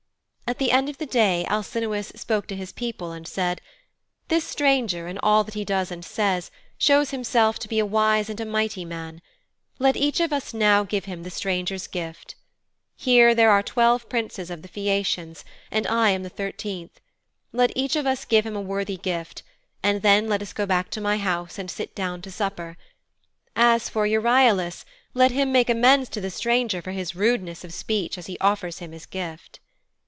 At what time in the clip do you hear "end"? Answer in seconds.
0.71-0.89